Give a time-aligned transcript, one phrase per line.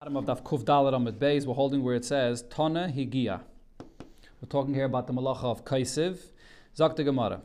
[0.00, 3.40] bottom of Daf Kuf Dalet Amid Beis, we're holding where it says Tana Higia.
[4.40, 6.20] We're talking here about the malacha of Kaisiv.
[6.76, 7.40] Zakta Gemara.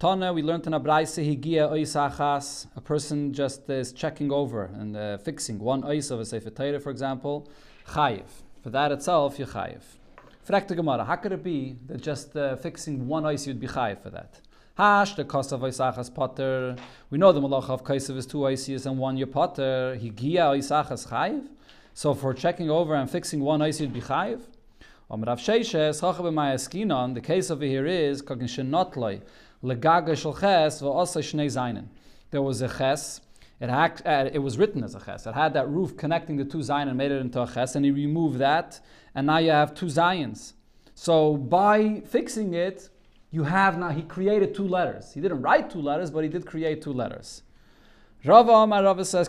[0.00, 2.66] Tana, we learned in Abraise Higia Oisachas.
[2.74, 6.80] A person just is checking over and uh, fixing one ois of a Sefer Torah,
[6.80, 7.48] for example.
[7.90, 8.26] Chayiv.
[8.64, 9.82] For that itself, you chayiv.
[10.44, 11.04] Frekta Gemara.
[11.04, 14.40] How could it be that just uh, fixing one ois you'd be chayiv for that?
[14.74, 16.76] Hash, the cost of Isachas Potter.
[17.10, 19.98] We know the malacha of Kaisav is two Isis and one year Potter.
[20.00, 21.46] Higia Isachas Chayiv.
[21.92, 24.40] So for checking over and fixing one would be Chayiv.
[25.10, 29.20] Rav Sheishes, the case over here is Kagin Shenotloi,
[29.62, 31.88] Legaga Shel Ches, V'osay Shnei Zainen.
[32.30, 33.20] There was a Ches,
[33.60, 35.26] it, had, uh, it was written as a Ches.
[35.26, 37.84] It had that roof connecting the two Zayin and made it into a Ches, and
[37.84, 38.80] he removed that,
[39.14, 40.54] and now you have two Zayins.
[40.94, 42.88] So by fixing it,
[43.32, 45.14] you have now, he created two letters.
[45.14, 47.42] He didn't write two letters, but he did create two letters.
[48.24, 49.26] Rava Amar Rava says.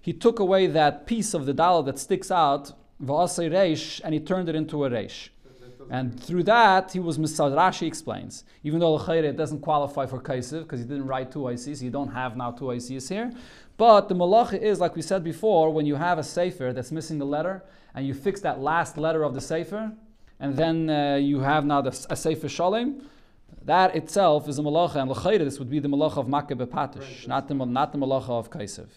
[0.00, 4.48] He took away that piece of the Dalid that sticks out, reish, and he turned
[4.48, 5.28] it into a Reish.
[5.90, 7.54] And through that, he was Misad.
[7.54, 8.44] Rashi explains.
[8.62, 12.08] Even though it doesn't qualify for Kaisiv, because he didn't write two ICs, you don't
[12.08, 13.30] have now two ICs here.
[13.76, 17.20] But the malacha is, like we said before, when you have a Sefer that's missing
[17.20, 17.62] a letter,
[17.94, 19.92] and you fix that last letter of the Sefer,
[20.40, 23.08] and then uh, you have now the, a Sefer Shalem.
[23.64, 27.26] That itself is a malacha, and l'chayre, this would be the malacha of Makkah Bepatish,
[27.26, 28.88] not the, not the malacha of Kaisev.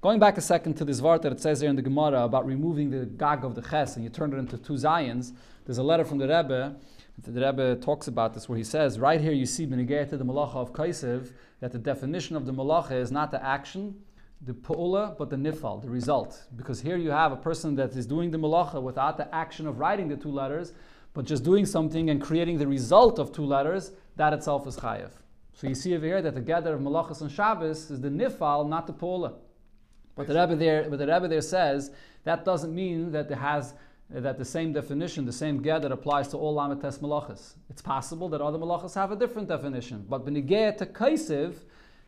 [0.00, 2.46] Going back a second to this vart that it says here in the Gemara about
[2.46, 5.32] removing the gag of the ches and you turn it into two zayins,
[5.64, 6.76] there's a letter from the Rebbe.
[7.22, 10.56] The Rebbe talks about this where he says, right here you see benegayat the malacha
[10.56, 13.96] of Kaisev, that the definition of the malacha is not the action,
[14.42, 16.44] the pu'ula, but the nifal, the result.
[16.56, 19.78] Because here you have a person that is doing the malacha without the action of
[19.78, 20.72] writing the two letters,
[21.14, 25.10] but just doing something and creating the result of two letters, that itself is chayev.
[25.54, 28.68] So you see over here that the gather of malachas and Shabbos is the nifal,
[28.68, 29.34] not the pu'ula.
[30.14, 31.90] But the Rebbe there, but the Rebbe there says
[32.24, 33.74] that doesn't mean that it has
[34.10, 37.54] that the same definition, the same that applies to all lamites malachas.
[37.70, 40.04] It's possible that other malachas have a different definition.
[40.08, 41.54] But benigeh to kaisiv,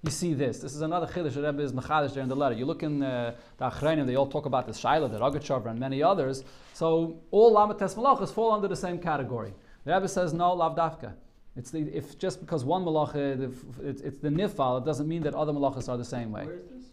[0.02, 0.60] you see this.
[0.60, 2.54] This is another chiddush that Rebbe is mechadish there in the letter.
[2.54, 5.78] You look in uh, the Achrayim, they all talk about the Shaila, the Rogachover, and
[5.78, 6.44] many others.
[6.72, 9.52] So all lamites malachas fall under the same category.
[9.84, 11.14] The Rebbe says no, lavdafka.
[11.56, 15.34] It's the, if just because one malacha, it's, it's the nifal, it doesn't mean that
[15.34, 16.44] other malachas are the same way.
[16.44, 16.84] Where is this?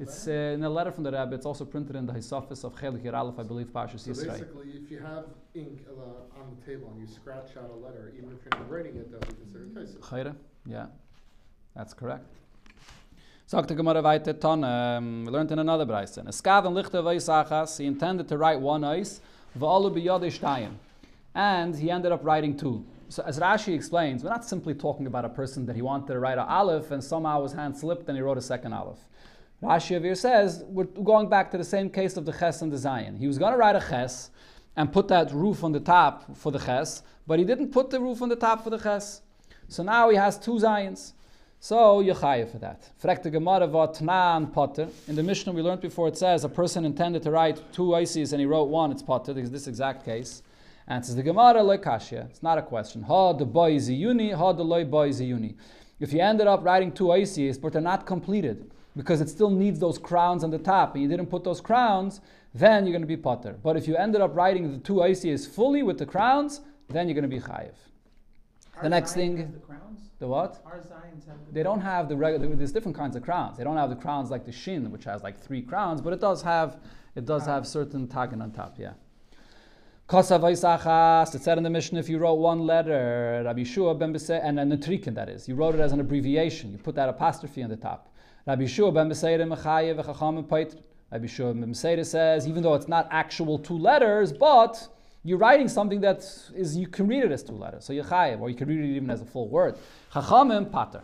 [0.00, 1.34] It's uh, in a letter from the Rebbe.
[1.34, 4.32] It's also printed in the Hisafis of Chelik Aleph, I believe, Pashas So Yisrael.
[4.32, 8.12] basically, if you have ink uh, on the table and you scratch out a letter,
[8.16, 10.00] even if you're not writing it, that would be considered.
[10.00, 10.34] Chayre?
[10.66, 10.86] Yeah,
[11.76, 12.26] that's correct.
[13.46, 14.64] Sagt the Gemara weiter ton.
[14.64, 16.16] Um, we learned in another brayse.
[16.16, 17.78] A skav and lichte veisachas.
[17.78, 19.20] He intended to write one ice.
[19.58, 20.72] V'alu biyade shtayim.
[21.34, 22.86] And he ended up writing two.
[23.10, 26.18] So as Rashi explains, we're not simply talking about a person that he wanted to
[26.18, 29.04] write an aleph and somehow his hand slipped and he wrote a second aleph.
[29.62, 32.78] Rashi here says we're going back to the same case of the ches and the
[32.78, 33.18] zayin.
[33.18, 34.30] He was going to write a ches
[34.74, 38.00] and put that roof on the top for the ches, but he didn't put the
[38.00, 39.20] roof on the top for the ches.
[39.68, 41.12] So now he has two zayins.
[41.64, 42.90] So you chayiv for that.
[45.08, 48.34] In the Mishnah we learned before it says a person intended to write two ices
[48.34, 49.32] and he wrote one, it's potter.
[49.32, 50.42] There's this exact case.
[50.86, 52.28] And it says the Gemara lekashya.
[52.28, 53.00] It's not a question.
[53.04, 55.54] Ha the boy ziyuni, ha the loy boy ziyuni.
[56.00, 59.78] If you ended up writing two ices, but they're not completed, because it still needs
[59.78, 62.20] those crowns on the top, and you didn't put those crowns,
[62.52, 63.56] then you're going to be potter.
[63.62, 66.60] But if you ended up writing the two ices fully with the crowns,
[66.90, 67.72] then you're going to be chayiv.
[68.82, 70.10] The next thing, the crowns.
[70.18, 70.60] the what?
[70.66, 72.54] Our Zayins have the They don't have the regular.
[72.56, 73.56] There's different kinds of crowns.
[73.56, 76.20] They don't have the crowns like the shin, which has like three crowns, but it
[76.20, 76.78] does have
[77.14, 78.76] it does have certain tagging on top.
[78.78, 78.94] Yeah.
[80.12, 84.58] It said in the Mishnah if you wrote one letter, Rabbi Shua ben Bese, and
[84.58, 86.72] then the trikin that is, you wrote it as an abbreviation.
[86.72, 88.14] You put that apostrophe on the top.
[88.46, 90.74] Rabbi Shua ben Beseire Mechayev v'Chacham Pait.
[91.10, 94.88] Rabbi Shua ben Beseire says even though it's not actual two letters, but
[95.24, 96.18] you're writing something that
[96.54, 98.94] is you can read it as two letters, so Yechayev, or you can read it
[98.94, 99.76] even as a full word.
[100.12, 101.02] Chachamim Pater.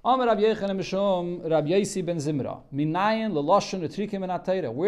[0.00, 0.16] Where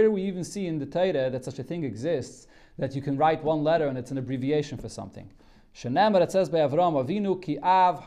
[0.03, 2.47] do we even see in the Torah that such a thing exists
[2.79, 5.29] that you can write one letter and it's an abbreviation for something?
[5.75, 8.05] It says by Avram Avinu ki av.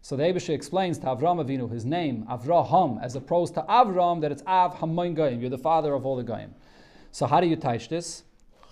[0.00, 4.32] So the Abisha explains to Avram Avinu his name Avraham as opposed to Avram that
[4.32, 5.40] it's Av hamoin goyim.
[5.40, 6.54] You're the father of all the goyim.
[7.10, 8.22] So how do you teach this?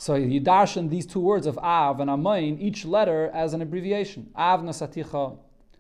[0.02, 3.62] So you dash in these two words of Av and Amain, each letter as an
[3.62, 4.28] abbreviation.
[4.34, 5.38] Av nasaticha,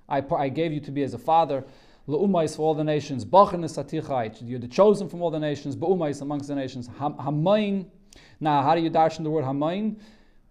[0.08, 1.64] I, I gave you to be as a father.
[2.06, 3.24] Le'umais for all the nations.
[3.24, 5.74] Bachan nasaticha, you're the chosen from all the nations.
[5.74, 6.88] Ba'umais amongst the nations.
[7.00, 7.86] Hamain.
[8.38, 9.96] Now, how do you dash in the word Hamain?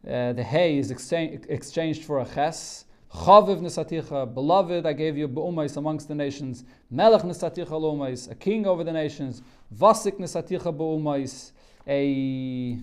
[0.05, 2.83] Uh, the hay is exchange, exchanged for a ches.
[3.13, 6.65] Chaviv nesaticha, beloved, I gave you be'umais amongst the nations.
[6.89, 9.41] Melech nesaticha l'umais, a king over the nations.
[9.73, 11.53] Vasik nesaticha be'umais,
[11.87, 12.77] a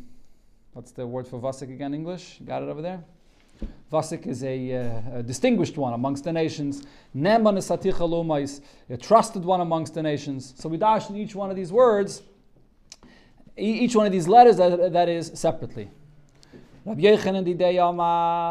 [0.78, 1.92] what's the word for vasik again?
[1.92, 2.38] English?
[2.46, 3.02] Got it over there.
[3.92, 6.84] Vasik is a, uh, a, distinguished one amongst the nations.
[7.16, 10.54] Neman is a trusted one amongst the nations.
[10.56, 12.22] So we dash in each one of these words,
[13.56, 15.90] each one of these letters that, that is separately.
[16.84, 17.44] Rabbi Yechanan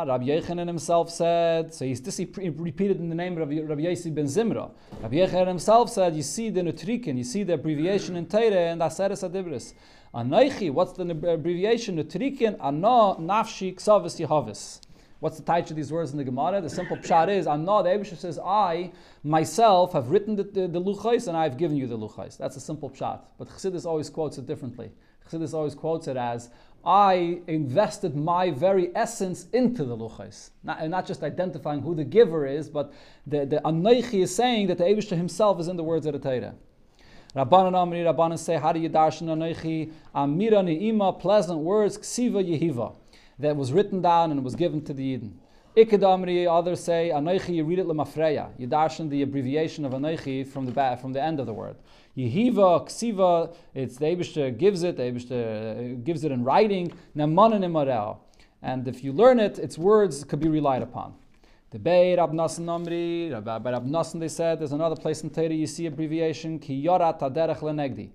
[0.08, 4.14] Rabbi Yechanan himself said, so he's this he repeated in the name of Rabbi Yossi
[4.14, 4.70] ben Zimra.
[5.02, 8.82] Rabbi Yechanan himself said, you see the Nutrikin, you see the abbreviation in Teire and
[8.82, 9.74] Aseres Adibris.
[10.18, 11.96] Anaichi, what's the abbreviation?
[11.96, 14.82] Nutrikin, Ana Nafshi Ksavis Yehavis.
[15.20, 16.60] What's the title of these words in the Gemara?
[16.60, 18.92] The simple pshat is, Ana, the Abishah says, I,
[19.24, 22.36] myself, have written the, the, the Luchais and I have given you the Luchais.
[22.36, 23.20] That's a simple pshat.
[23.38, 24.90] But Chassidus always quotes it differently.
[25.30, 26.50] Chassidus always quotes it as,
[26.84, 30.50] I invested my very essence into the luchais.
[30.64, 32.92] Not, not just identifying who the giver is, but
[33.28, 36.20] the, the Anoichi is saying that the Abishah himself is in the words of the
[36.20, 36.56] Torah.
[37.38, 39.92] Rabbanan Amri, Rabbanan say, how do you darshan Anoichi?
[40.16, 42.96] Amira ni'ima, pleasant words, ksiva yehiva,
[43.38, 45.40] that was written down and was given to the Eden.
[45.76, 48.50] Ikadamri, others say, Anoichi, you read it lemafreya.
[48.58, 51.76] You darshan the abbreviation of Anoichi from the, back, from the end of the word.
[52.18, 58.18] Yehiva, Ksiva, it's the Abishter gives it, the Abishter uh, gives it in writing, Nemanan
[58.64, 61.14] And if you learn it, its words could be relied upon.
[61.70, 65.86] The Beir Abnasan Amri, by Abnasan they said, there's another place in Torah you see
[65.86, 68.10] abbreviation, Ki Yorat Aderech Lenegdi.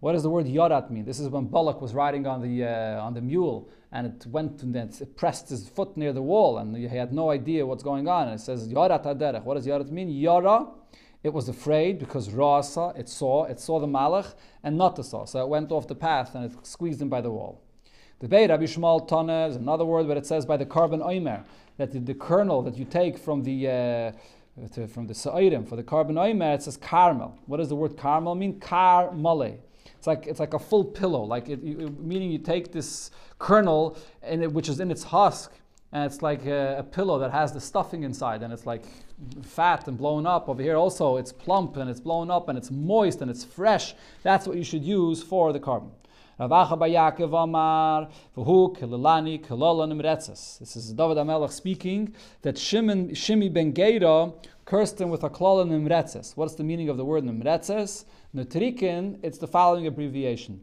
[0.00, 1.06] What does the word yorat mean?
[1.06, 4.62] This is when Balak was riding on the uh, on the mule, and it went
[4.62, 8.06] and it pressed his foot near the wall, and he had no idea what's going
[8.06, 8.28] on.
[8.28, 9.44] And it says yorat aderech.
[9.44, 10.10] What does yorat mean?
[10.10, 10.66] Yara
[11.24, 15.24] it was afraid because Rasa, it saw, it saw the Malach and not the saw.
[15.24, 17.62] So it went off the path and it squeezed him by the wall.
[18.18, 21.44] The Beit Rabbi Shmuel Tana another word where it says by the korban oimer,
[21.76, 24.12] that the, the kernel that you take from the uh,
[24.72, 27.38] to, from the sa'irim for the oimer, it says carmel.
[27.46, 28.60] What does the word carmel mean?
[28.60, 29.58] Car male.
[29.96, 33.96] It's like it's like a full pillow, like it, you, meaning you take this kernel
[34.22, 35.52] and it, which is in its husk,
[35.92, 38.84] and it's like a, a, pillow that has the stuffing inside, and it's like
[39.42, 40.48] fat and blown up.
[40.48, 43.94] Over here also, it's plump and it's blown up and it's moist and it's fresh.
[44.22, 45.60] That's what you should use for the
[46.38, 48.08] korban.
[50.58, 54.32] This is David HaMelech speaking that Shimon, Shimi ben Gera
[54.64, 56.36] cursed him with a klala nimretzes.
[56.36, 58.04] What's the meaning of the word nimretzes?
[58.34, 60.60] Nutrikin, it's the following abbreviation.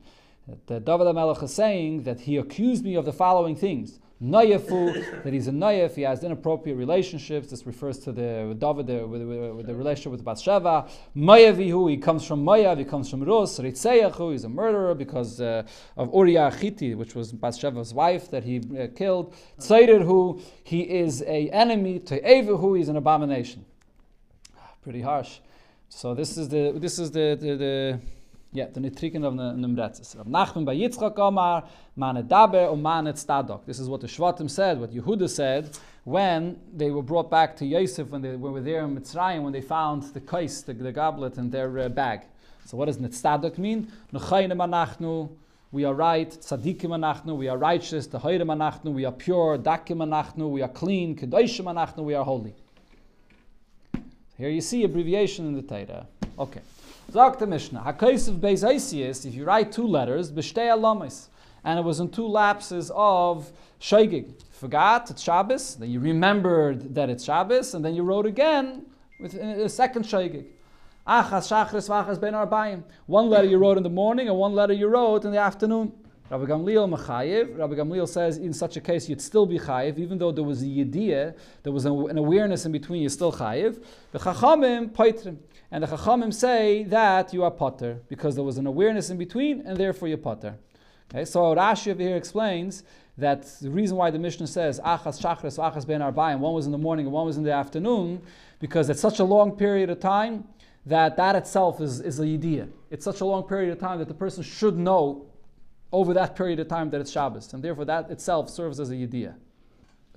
[0.67, 3.99] That David HaMelech is saying that he accused me of the following things.
[4.21, 7.49] Nayafu, that he's a Nayaf, he has inappropriate relationships.
[7.49, 10.87] This refers to the David, the, with, with, with the relationship with Bathsheba.
[11.15, 13.57] Mayavihu, he comes from Mayav, he comes from Rus.
[13.57, 15.63] Ritzeyachu, he's a murderer because uh,
[15.97, 19.33] of Uriah Chiti, which was Bathsheba's wife that he uh, killed.
[19.59, 21.99] Tzairirhu, he is a enemy.
[21.99, 23.65] To Evahu, he's an abomination.
[24.83, 25.39] Pretty harsh.
[25.89, 27.99] So this is the this is the the, the
[28.53, 30.17] yeah, the nitriken of the Nimretzes.
[30.17, 31.63] Rav Nachman by Yitzchak Omar,
[31.95, 33.65] Mane Daber or Mane Tzadok.
[33.65, 37.65] This is what the Shvatim said, what Yehuda said, when they were brought back to
[37.65, 41.37] Yosef, when they were there in Mitzrayim, when they found the kais, the, the goblet,
[41.37, 42.23] in their uh, bag.
[42.65, 43.89] So what does Netzadok mean?
[44.13, 45.29] Nechayim anachnu,
[45.71, 50.49] we are right, tzadikim anachnu, we are righteous, tehayim anachnu, we are pure, dakim anachnu,
[50.49, 52.53] we are clean, kedoshim anachnu, we are holy.
[54.37, 56.07] Here you see abbreviation in the Torah.
[56.37, 56.61] Okay.
[57.11, 61.27] Sagt the Mishnah, HaKaisiv Beis Eisius, if you write two letters, B'shtei Alamis,
[61.65, 63.51] and it was in two lapses of
[63.81, 64.31] Shaygig.
[64.51, 68.85] Forgot it's Shabbos, then you remembered that it's Shabbos, and then you wrote again
[69.19, 70.45] with a second Shaygig.
[71.05, 72.83] Achas Shachris Vachas Ben Arbayim.
[73.07, 75.91] One letter you wrote in the morning, and one letter you wrote in the afternoon.
[76.31, 77.57] Rabbi Gamliel Machayev.
[77.57, 80.63] Rabbi Gamliel says in such a case you'd still be chayiv, even though there was
[80.63, 83.83] a yediyah, there was an awareness in between, you're still chayiv.
[84.13, 85.39] The chachamim poitrim.
[85.71, 89.61] And the Chachamim say that you are potter because there was an awareness in between,
[89.61, 90.55] and therefore you're potter.
[91.09, 92.83] Okay, so Rashi over here explains
[93.17, 96.73] that the reason why the Mishnah says Achas Shachris, Achas Ben Arbayim, one was in
[96.73, 98.21] the morning and one was in the afternoon,
[98.59, 100.45] because it's such a long period of time
[100.85, 102.69] that that itself is, is a yidiyah.
[102.89, 105.25] It's such a long period of time that the person should know
[105.91, 108.95] over that period of time that it's Shabbos, and therefore that itself serves as a
[108.95, 109.35] yidiyah.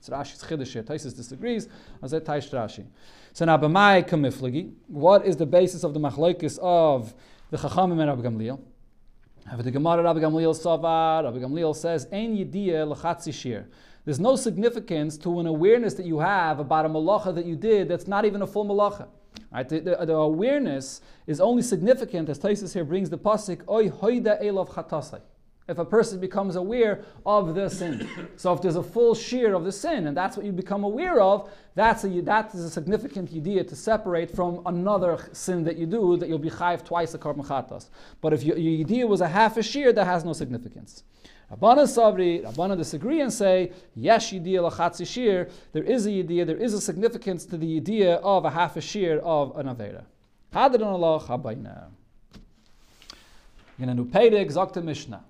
[0.07, 0.83] It's Rashi's chiddush here.
[0.83, 1.67] Taisus disagrees.
[2.03, 2.85] Azet Taish Rashi.
[3.33, 4.71] So now, b'mai kamiflagi.
[4.87, 7.15] What is the basis of the machlokes of
[7.51, 8.61] the Chachamim and Rabbi Gamliel?
[9.47, 11.25] Have the Gemara Rabbi Gamliel.
[11.25, 13.67] Rabbi Gamliel says, "Ein yidiyah lechatzi shir."
[14.05, 17.89] There's no significance to an awareness that you have about a malacha that you did
[17.89, 19.09] that's not even a full malacha.
[19.51, 19.67] Right?
[19.67, 24.43] The, the, the, awareness is only significant as Taisus here brings the pasuk, "Oy hoida
[24.43, 25.23] elav chatasai."
[25.67, 28.07] If a person becomes aware of the sin.
[28.37, 31.21] so if there's a full shear of the sin, and that's what you become aware
[31.23, 35.87] of, that's a, that is a significant idea to separate from another sin that you
[35.87, 37.89] do, that you'll be chayiv twice a korban chatas.
[38.21, 41.03] But if your, your idea was a half a shear, that has no significance.
[41.51, 46.57] Rabbana Sabri, Rabbana disagree and say, Yesh Yediyah Lachatzi Shir, there is a idea, there
[46.57, 50.05] is a significance to the idea of a half a shear of an Avera.
[50.53, 51.89] Hadran Allah Chabayna.
[53.79, 55.25] In a new Zokta Mishnah.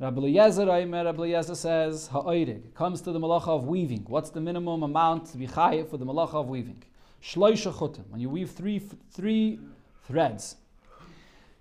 [0.00, 4.06] Rabbi Eliezer, Rabbi Eliezer says, Ha'oirig, comes to the malacha of weaving.
[4.08, 6.82] What's the minimum amount to be chayiv for the malacha of weaving?
[7.22, 8.78] Shloisha chutim, when you weave three,
[9.12, 9.60] three
[10.06, 10.56] threads.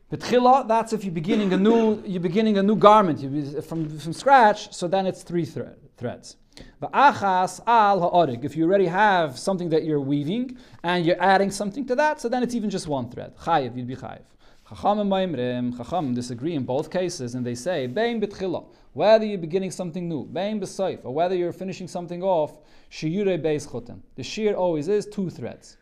[0.10, 4.14] Betchila, that's if you're beginning a new, you're beginning a new garment you, from, from
[4.14, 6.38] scratch, so then it's three thre- threads.
[6.82, 11.86] Achas al ha'orig, if you already have something that you're weaving and you're adding something
[11.86, 13.36] to that, so then it's even just one thread.
[13.36, 14.22] Chayiv, you'd be chayiv.
[14.70, 19.72] Chachamim Maimrim, Chachamim disagree in both cases, and they say, Bein betchila, whether you're beginning
[19.72, 22.60] something new, Bein besoif, or whether you're finishing something off,
[22.92, 24.02] Shiyure beis chotem.
[24.16, 25.78] The shear always is two threads.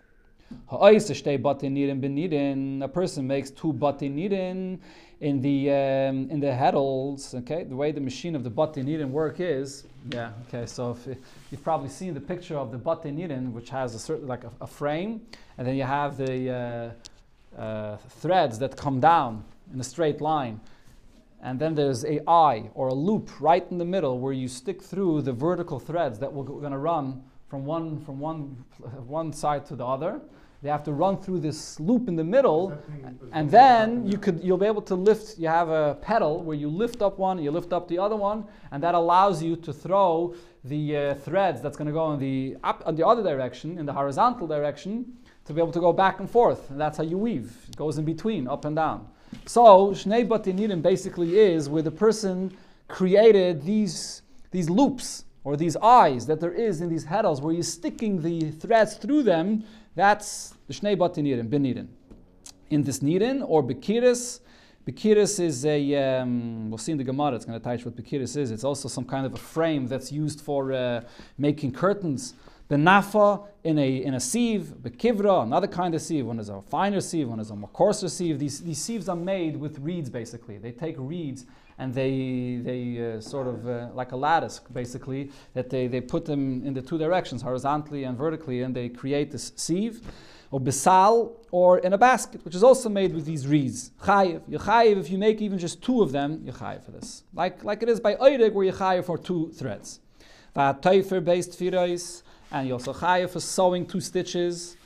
[0.70, 0.77] A
[2.88, 4.79] person makes two batinirin
[5.20, 7.36] in the um, in the heddles.
[7.36, 10.32] Okay, the way the machine of the batinirin work is, yeah.
[10.48, 11.17] Okay, so if,
[11.51, 14.67] you've probably seen the picture of the batinirin, which has a certain like a, a
[14.67, 15.20] frame,
[15.58, 16.91] and then you have the uh,
[17.58, 20.60] uh, threads that come down in a straight line.
[21.42, 24.82] And then there's a eye or a loop right in the middle where you stick
[24.82, 28.64] through the vertical threads that we're going to run from one from one
[29.06, 30.20] one side to the other.
[30.64, 32.76] They have to run through this loop in the middle,
[33.32, 35.38] and then you could you'll be able to lift.
[35.38, 38.44] You have a pedal where you lift up one, you lift up the other one,
[38.72, 40.34] and that allows you to throw
[40.64, 43.86] the uh, threads that's going to go in the up in the other direction, in
[43.86, 45.06] the horizontal direction,
[45.48, 46.70] to be able to go back and forth.
[46.70, 47.51] And that's how you weave.
[47.68, 49.08] It goes in between, up and down.
[49.46, 52.56] So Shnei Batinirim basically is where the person
[52.88, 57.63] created these these loops or these eyes that there is in these heddles where you're
[57.63, 59.63] sticking the threads through them
[59.98, 61.88] that's the Shnei Batinirin, Benirin.
[62.70, 64.42] In this Nirin or Bekiris,
[64.88, 68.38] Bekiris is a, um, we'll see in the Gemara, it's going to touch what Bekiris
[68.38, 68.51] is.
[68.51, 71.01] It's also some kind of a frame that's used for uh,
[71.39, 72.36] making curtains.
[72.70, 76.26] Benafa in a, in a sieve, Bekivra, another kind of sieve.
[76.26, 78.40] One is a finer sieve, one is a more coarser sieve.
[78.40, 80.58] These, these sieves are made with reeds basically.
[80.58, 81.46] They take reeds
[81.78, 86.26] and they, they uh, sort of uh, like a lattice basically that they, they put
[86.26, 90.02] them in the two directions horizontally and vertically and they create this sieve
[90.52, 94.58] or bisal or in a basket which is also made with these reeds chayiv you
[94.58, 97.84] chayiv if you make even just two of them you chayiv for this like like
[97.84, 100.00] it is by oidig where you chayiv for two threads
[100.56, 100.74] va
[101.22, 104.77] based firais and you also chayiv for sewing two stitches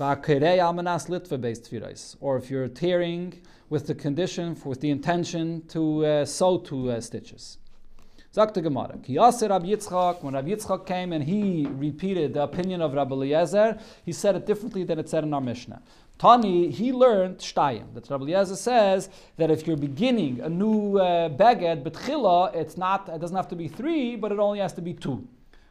[0.00, 0.14] or
[2.36, 3.34] if you're tearing
[3.68, 7.58] with the condition, with the intention to uh, sew two uh, stitches.
[8.32, 12.94] The Gemara, Ki Rabbi Yitzchak, when Rabbi Yitzchak came and he repeated the opinion of
[12.94, 15.82] Rabbi Eliezer, he said it differently than it said in our Mishnah.
[16.16, 21.28] Tani, he learned Shtayim, that Rabbi Eliezer says that if you're beginning a new uh,
[21.28, 24.80] beged, betchila, it's not, it doesn't have to be three, but it only has to
[24.80, 25.26] be two.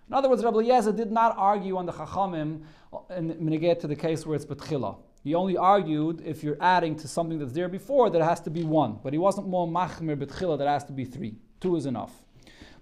[0.10, 2.62] In other words, Rabbi Eliezer did not argue on the Chachamim
[3.40, 4.98] you get to the case where it's betchila.
[5.24, 8.50] He only argued if you're adding to something that's there before that it has to
[8.50, 8.98] be one.
[9.04, 11.36] But he wasn't more machmir betchila that has to be three.
[11.60, 12.12] Two is enough.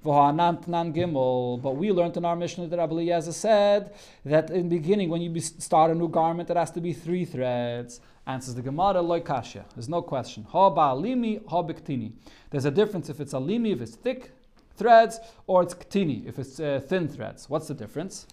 [0.04, 0.38] But
[1.76, 3.94] we learned in our Mishnah that Rabbi Eliezer said
[4.24, 7.26] that in the beginning, when you start a new garment, it has to be three
[7.26, 8.00] threads.
[8.26, 9.66] Answers the Gemara, loikasha.
[9.76, 10.46] There's no question.
[12.50, 14.32] There's a difference if it's a alimi, if it's thick
[14.78, 17.50] threads, or it's ktini, if it's uh, thin threads.
[17.50, 18.28] What's the difference?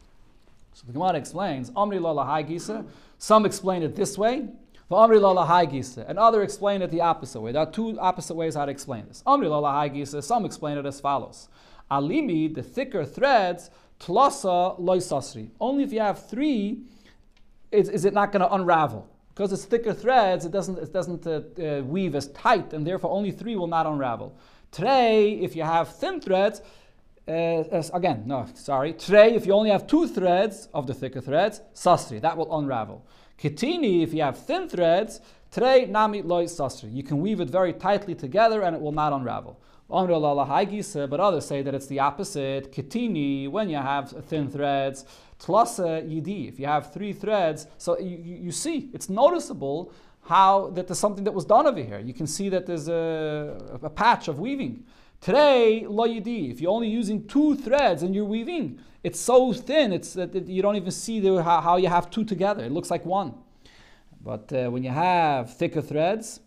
[0.74, 2.86] So the Gemara explains, Amri la gisa.
[3.18, 4.48] Some explain it this way,
[4.90, 7.52] Amri la gisa, and other explain it the opposite way.
[7.52, 9.22] There are two opposite ways how to explain this.
[9.26, 10.22] Amri la gisa.
[10.22, 11.48] Some explain it as follows:
[11.90, 13.70] Alimi, the thicker threads,
[14.00, 15.50] tlasa loisasri.
[15.60, 16.82] Only if you have three,
[17.70, 19.08] is, is it not going to unravel?
[19.34, 23.10] Because it's thicker threads, it doesn't, it doesn't uh, uh, weave as tight, and therefore
[23.10, 24.36] only three will not unravel.
[24.74, 26.60] Today, if you have thin threads,
[27.28, 27.62] uh,
[27.92, 28.92] again, no, sorry.
[28.92, 33.06] Trey, if you only have two threads of the thicker threads, sasri, that will unravel.
[33.38, 35.20] Kitini, if you have thin threads,
[35.52, 36.92] trey nami loy sasri.
[36.92, 39.60] You can weave it very tightly together and it will not unravel.
[39.88, 42.72] But others say that it's the opposite.
[42.72, 45.04] Kitini, when you have thin threads,
[45.38, 49.92] tlasa yidi, if you have three threads, so you, you see, it's noticeable
[50.24, 51.98] how that there's something that was done over here.
[51.98, 54.84] You can see that there's a, a patch of weaving.
[55.20, 59.92] Today, lo yidi, if you're only using two threads and you're weaving, it's so thin,
[59.92, 62.64] it's that you don't even see the, how, how, you have two together.
[62.64, 63.34] It looks like one.
[64.22, 66.40] But uh, when you have thicker threads,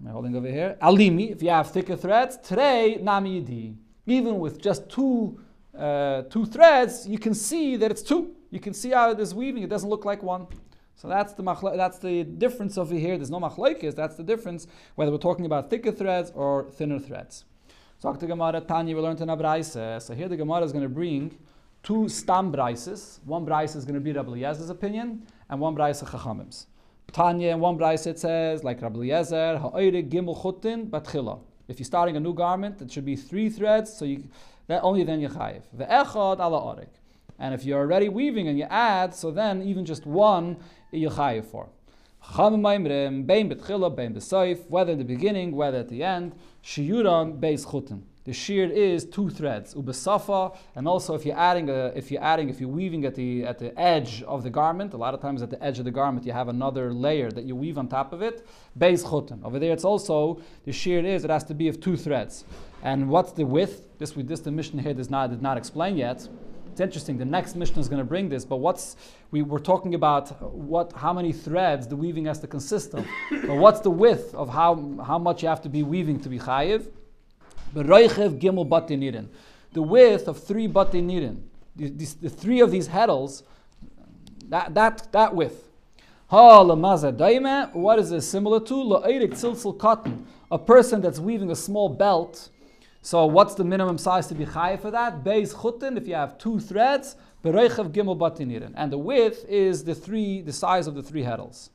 [0.00, 0.76] am I'm holding over here.
[0.82, 3.76] Alimi, if you have thicker threads, today, Nami Yidi.
[4.06, 5.40] Even with just two,
[5.76, 8.34] uh, two threads, you can see that it's two.
[8.50, 9.62] You can see how it is weaving.
[9.62, 10.46] It doesn't look like one.
[10.96, 13.18] So that's the machla- that's the difference over here.
[13.18, 13.94] There's no machlokes.
[13.94, 17.44] That's the difference whether we're talking about thicker threads or thinner threads.
[17.98, 20.00] So the Gemara Tanya we learned in Abraisa.
[20.00, 21.38] So here the Gemara is going to bring
[21.82, 23.20] two stam braises.
[23.24, 26.66] One braise is going to be Rabbi Eliezer's opinion, and one braise Chachamim's.
[27.12, 31.40] Tanya in one braise it says like Rabbi Eliezer ha'oire gimel chutin batchila.
[31.68, 33.92] If you're starting a new garment, it should be three threads.
[33.92, 34.24] So you
[34.66, 35.62] that only then you chayiv.
[35.72, 36.88] The echad ala orik.
[37.38, 40.56] And if you're already weaving and you add, so then even just one
[40.90, 41.68] you chayiv for.
[42.28, 42.54] Whether
[44.92, 48.02] in the beginning, whether at the end, shiyuran beis chutin.
[48.26, 52.48] The shear is two threads, ubesafa, and also if you're adding a, if you're adding,
[52.48, 55.42] if you're weaving at the at the edge of the garment, a lot of times
[55.42, 58.12] at the edge of the garment you have another layer that you weave on top
[58.12, 58.44] of it,
[58.76, 59.44] beis chutin.
[59.44, 62.44] Over there it's also the shear is it has to be of two threads.
[62.82, 63.86] And what's the width?
[63.98, 66.28] This we this the Mishnah here does not did not explain yet.
[66.76, 67.16] It's interesting.
[67.16, 68.96] The next Mishnah is going to bring this, but what's
[69.30, 73.56] we were talking about what how many threads the weaving has to consist of, but
[73.56, 76.88] what's the width of how how much you have to be weaving to be chayiv?
[77.74, 79.28] Beroichev gimel batinirin.
[79.72, 81.44] The width of three batinirin.
[81.76, 83.42] The, the, three of these heddles,
[84.50, 85.70] that, that, that width.
[86.28, 89.78] What is this similar to?
[89.78, 90.26] Cotton.
[90.50, 92.50] A person that's weaving a small belt.
[93.06, 95.22] So what's the minimum size to be high for that?
[95.22, 98.72] Beis chutin, if you have two threads, beroichev gimel batinirin.
[98.74, 101.68] And the width is the three, the size of the three heddles.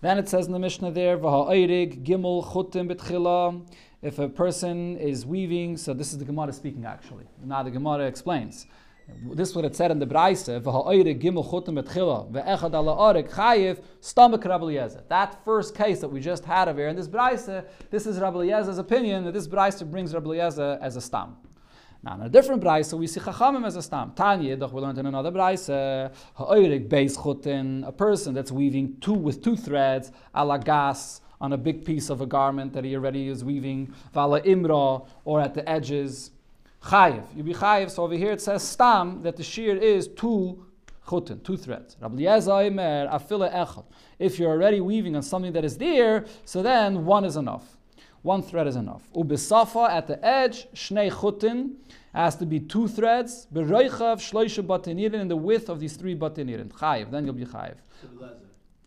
[0.00, 3.64] Then it says in the Mishnah there, V'ha'oirig gimel chutim betchila.
[4.02, 7.26] If a person is weaving, so this is the Gemara speaking actually.
[7.44, 8.66] Now the Gemara explains.
[9.08, 10.46] This is what it said in the Braise.
[15.08, 17.48] That first case that we just had of here in this Braise,
[17.90, 21.36] this is Rabbi Eliezer's opinion, that this Braise brings Rabbi Eliezer as a stam.
[22.02, 24.12] Now, in a different brayse, we see chachamim as a stam.
[24.14, 29.14] Tanya, doch we learned in another brayse, ha'oirik beis chutin, a person that's weaving two
[29.14, 33.28] with two threads, ala gas, on a big piece of a garment that he already
[33.28, 36.32] is weaving, vala imra, or at the edges.
[36.86, 37.90] Chayiv, you be chayiv.
[37.90, 40.64] So over here it says stam that the shear is two
[41.04, 41.96] chutin, two threads.
[44.20, 47.76] If you're already weaving on something that is there, so then one is enough.
[48.22, 49.02] One thread is enough.
[49.14, 51.74] Ubisafa at the edge, shnei chutin
[52.14, 53.48] has to be two threads.
[53.52, 56.68] Beroichav shloisha batinirin in the width of these three batinirin.
[56.68, 57.76] Chayiv, then you'll be chayiv.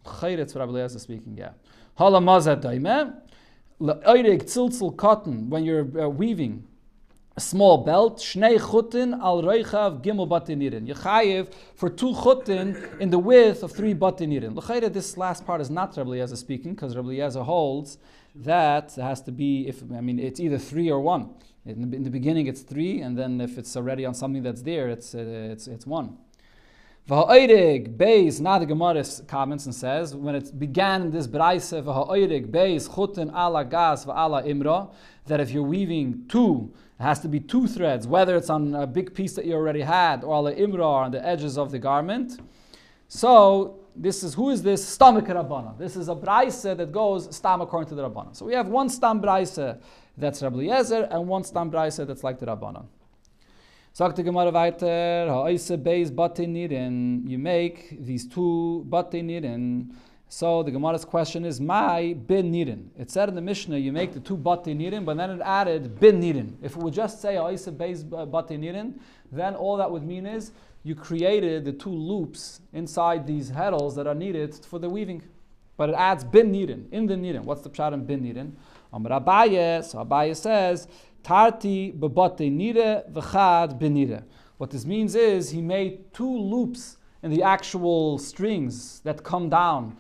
[0.06, 1.36] Chayr, it's Rabbi speaking.
[1.38, 1.52] Yeah.
[2.00, 3.14] Halamazat daime.
[3.82, 6.66] Le'oirig tziltzil cotton when you're uh, weaving
[7.40, 8.18] a small belt.
[8.18, 10.86] Shnei chutin al roichav gimel batinirin.
[10.86, 14.54] You chayiv for two chutin in the width of three batinirin.
[14.58, 17.98] L'chayr, this last part is not Rabbi Eliezer speaking because Rabbi Eliezer holds
[18.36, 21.30] that has to be if I mean it's either three or one.
[21.66, 24.62] In the, in the beginning it's three, and then if it's already on something that's
[24.62, 26.18] there, it's uh, it's it's one.
[27.10, 32.90] V'ha'oirig beis, now the Gemara comments and says, when it began this braise, v'ha'oirig beis
[32.90, 34.94] chutin ala gas v'ala imra,
[35.26, 38.86] that if you're weaving two, it has to be two threads, whether it's on a
[38.86, 42.40] big piece that you already had, or ala imra, on the edges of the garment.
[43.08, 44.88] So, this is, who is this?
[44.88, 45.78] Stomach Rabbana.
[45.78, 48.36] This is a braise that goes stam according to the Rabbana.
[48.36, 49.60] So we have one stam braise
[50.18, 52.86] that's Rabbi Eliezer, and one stam braise that's like the Rabbana.
[53.94, 59.90] Sagt Gemara weiter, ha'oise beis batinirin, you make these two batinirin.
[60.32, 62.90] So the Gemara's question is, my bin nirin.
[63.00, 66.22] It said in the Mishnah, you make the two batinirin, but then it added bin
[66.22, 66.54] nirin.
[66.62, 69.00] If it would just say oh, ha'oise beis uh, batinirin,
[69.32, 70.52] then all that would mean is,
[70.84, 75.24] you created the two loops inside these heddles that are needed for the weaving.
[75.78, 77.44] But it adds bin nirin, in the nirin.
[77.44, 78.52] What's the pshat in bin nirin?
[78.94, 80.88] Amar Abaye, so Abaye says,
[81.24, 84.24] Tarti bebate nire v'chad benire.
[84.58, 89.98] What this means is he made two loops in the actual strings that come down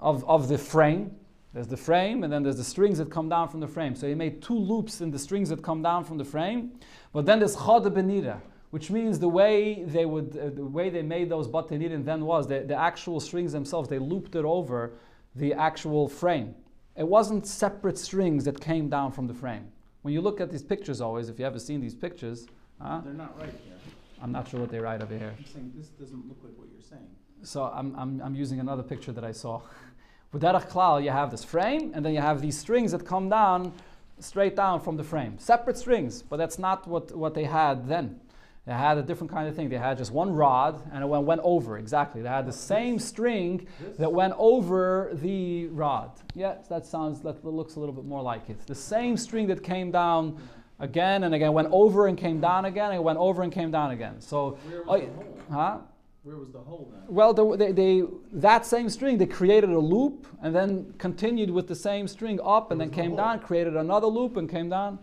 [0.00, 1.14] of, of the frame.
[1.52, 3.94] There's the frame, and then there's the strings that come down from the frame.
[3.94, 6.72] So he made two loops in the strings that come down from the frame.
[7.12, 11.02] But then there's chad benire, which means the way they would, uh, the way they
[11.02, 13.88] made those batenirin then was the, the actual strings themselves.
[13.88, 14.94] They looped it over
[15.36, 16.56] the actual frame.
[16.96, 19.68] It wasn't separate strings that came down from the frame.
[20.02, 22.46] When you look at these pictures, always, if you ever seen these pictures,
[22.80, 23.00] huh?
[23.04, 23.74] They're not right here.
[24.20, 25.34] I'm not sure what they write over here.
[25.36, 27.08] I'm saying this doesn't look like what you're saying.
[27.44, 29.60] So I'm, I'm, I'm using another picture that I saw.
[30.32, 33.28] With Derech Klal, you have this frame, and then you have these strings that come
[33.28, 33.72] down
[34.18, 35.38] straight down from the frame.
[35.38, 38.20] Separate strings, but that's not what, what they had then.
[38.66, 39.68] They had a different kind of thing.
[39.68, 42.22] They had just one rod and it went, went over, exactly.
[42.22, 43.66] They had the same string
[43.98, 46.12] that went over the rod.
[46.34, 48.66] Yes, that sounds, that looks a little bit more like it.
[48.66, 50.40] The same string that came down
[50.80, 53.70] again and again, went over and came down again, and it went over and came
[53.70, 54.20] down again.
[54.20, 55.08] So, oh,
[55.52, 55.78] huh?
[56.24, 57.02] Where was the hole then?
[57.14, 61.68] Well, the, they, they, that same string, they created a loop and then continued with
[61.68, 64.98] the same string up and then came down, created another loop and came down.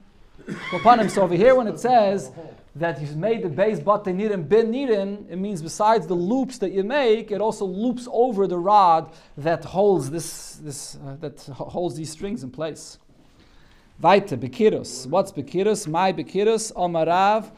[0.73, 1.09] Upon him.
[1.09, 2.31] So over here, when it says
[2.75, 6.57] that he's made the base but they need bin nidin, it means besides the loops
[6.57, 11.39] that you make, it also loops over the rod that holds this, this uh, that
[11.41, 12.97] holds these strings in place.
[14.01, 15.05] Weiter, Bekirus.
[15.05, 15.87] What's Bekirus?
[15.87, 17.51] My Bekirus, Omarav.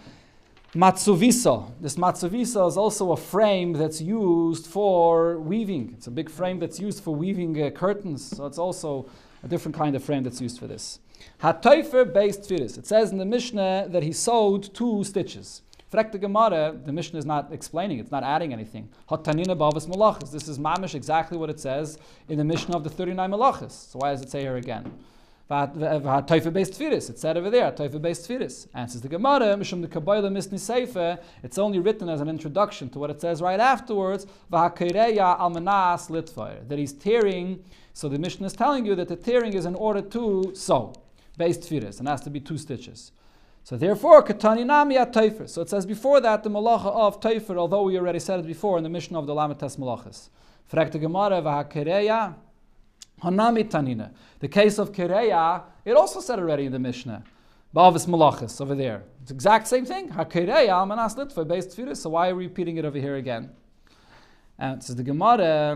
[0.75, 1.71] Matsuvisa.
[1.79, 5.93] This matsuvisa is also a frame that's used for weaving.
[5.95, 8.25] It's a big frame that's used for weaving uh, curtains.
[8.36, 9.07] So it's also
[9.43, 10.97] a different kind of frame that's used for this.
[11.43, 12.79] Hatoifer based tfiris.
[12.79, 15.62] It says in the Mishnah that he sewed two stitches.
[15.91, 18.89] Frek Gemara, the Mishnah is not explaining, it's not adding anything.
[19.12, 23.91] This is mamish exactly what it says in the Mishnah of the 39 malachas.
[23.91, 24.91] So why does it say here again?
[25.49, 27.10] Taifa based tfiris.
[27.10, 28.67] It said over there, Taifa based tfiris.
[28.73, 31.19] Answers the Gemara, Mishum the Kabbalah Misni Seife.
[31.43, 34.25] It's only written as an introduction to what it says right afterwards.
[34.51, 36.67] Vahakireya almanas litfire.
[36.67, 37.63] That he's tearing.
[37.93, 40.93] So the Mishnah is telling you that the tearing is in order to sew.
[41.38, 41.99] Based tfiris.
[41.99, 43.12] And has to be two stitches.
[43.65, 45.13] So therefore, Katani Nami at.
[45.49, 48.77] So it says before that the malacha of Taifer, although we already said it before
[48.77, 50.29] in the Mishnah of the Lamites Malachas.
[50.71, 52.36] Frek the Gemara, Vahakireya.
[53.21, 54.12] Hanami Tanina.
[54.39, 57.23] The case of Kireya, it also said already in the Mishnah.
[57.76, 59.04] Ba'avis Malachis over there.
[59.21, 60.10] It's the exact same thing.
[60.10, 61.97] HaKireya Almanas Litva based Tfiris.
[61.97, 63.49] So why are we repeating it over here again?
[64.60, 65.76] And it says the Gemara,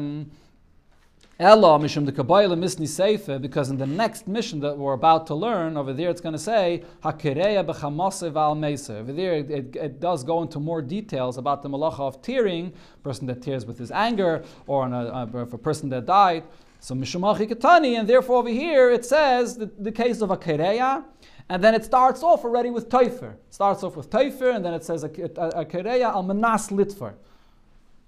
[1.40, 5.36] Ella Mishum the Kabbalah Misni Seife, because in the next Mishnah that we're about to
[5.36, 8.98] learn, over there it's going to say, Hakireya b'chamasev al mesa.
[8.98, 12.74] Over there it, it, it does go into more details about the malacha of tearing,
[13.04, 16.44] person that tears with his anger, or on a, a, a person that died.
[16.88, 21.04] So Mishumachi Katani, and therefore over here it says the, the case of a Kereya,
[21.50, 23.34] and then it starts off already with Taifer.
[23.34, 26.24] It starts off with Taifer, and then it says a, uh, a, a Kereya al
[26.24, 27.16] Manas Litfer.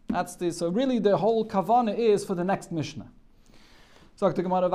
[0.08, 3.12] That's the so really the whole kavana is for the next Mishnah.
[4.18, 4.70] Sagt the Gemara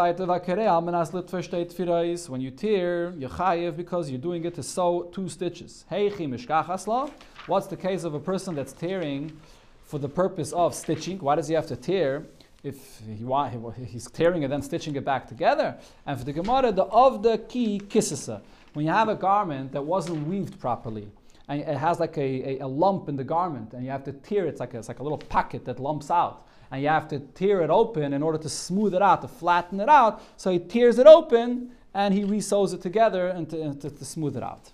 [2.29, 5.87] When you tear, you chayiv because you're doing it to sew two stitches.
[5.91, 7.11] Heichi mishkachasla.
[7.47, 9.41] What's the case of a person that's tearing
[9.83, 11.21] for the purpose of stitching?
[11.21, 12.27] Why does he have to tear?
[12.65, 15.77] If he want, he, he's tearing it then stitching it back together.
[16.07, 18.41] And for the Gemara, the of the key kissisa.
[18.73, 21.09] When you have a garment that wasn't weaved properly,
[21.47, 24.13] and it has like a, a, a, lump in the garment, and you have to
[24.13, 26.47] tear it, it's like, a, it's like a little packet that lumps out.
[26.71, 29.79] And you have to tear it open in order to smooth it out, to flatten
[29.79, 30.23] it out.
[30.39, 34.05] So he tears it open and he resews it together and to, and to, to
[34.05, 34.73] smooth it out.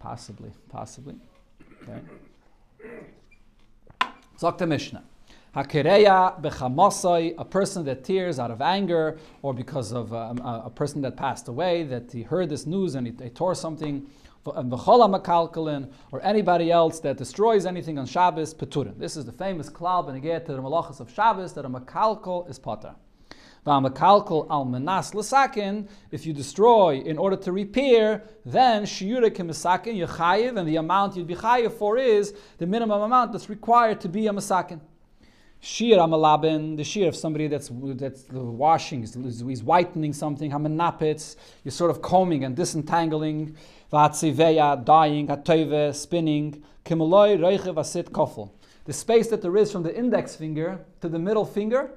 [0.00, 1.14] Possibly, possibly.
[1.82, 2.00] Okay.
[4.58, 5.04] Der Mishnah.
[5.54, 10.70] Hakereya bechamasai, a person that tears out of anger or because of um, a, a,
[10.70, 14.06] person that passed away, that he heard this news and he, he tore something,
[14.46, 18.96] or anybody else that destroys anything on Shabbos, peturin.
[18.96, 22.58] This is the famous klal beneged to the malachas of Shabbos that a makalkal is
[22.58, 22.94] potter.
[23.66, 30.56] V'amakalkal al menas l'sakin, if you destroy in order to repair, then shiura kemisakin yechayiv,
[30.58, 34.28] and the amount you'd be chayiv for is the minimum amount that's required to be
[34.28, 34.80] a masakin.
[35.62, 39.14] Shir amalabin, the shir of somebody that's that's the washing, is,
[39.46, 40.50] he's whitening something.
[40.50, 43.54] Hamanapitz, you're sort of combing and disentangling.
[43.92, 46.62] Vatziveya, dyeing, hatove, spinning.
[46.84, 48.50] Kimaloi reichev asit kofel.
[48.86, 51.90] The space that there is from the index finger to the middle finger,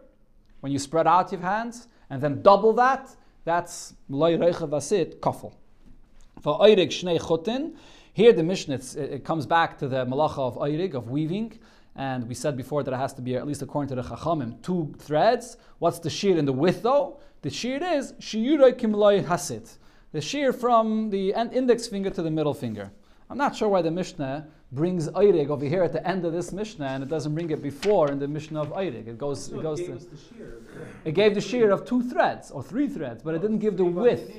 [0.60, 5.54] when you spread out your hands, and then double that, that's loy reichev kofel.
[6.42, 7.76] For oirig shnei chutin,
[8.12, 11.58] here the Mishnah it comes back to the malacha of oirig of weaving.
[11.96, 14.62] And we said before that it has to be, at least according to the Chachamim,
[14.64, 15.58] two threads.
[15.80, 17.20] What's the shear in the width though?
[17.44, 19.78] The shear is shiyuroi kimloi hasit.
[20.12, 22.92] The shear from the index finger to the middle finger.
[23.30, 26.52] I'm not sure why the Mishnah brings Eirig over here at the end of this
[26.52, 29.08] Mishnah and it doesn't bring it before in the Mishnah of Eirig.
[29.08, 30.62] It goes, So it goes gave to, the shear.
[31.06, 33.86] it gave the shear of two threads or three threads, but it didn't give the
[33.86, 34.32] width.